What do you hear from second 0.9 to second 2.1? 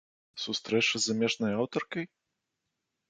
з замежнай аўтаркай?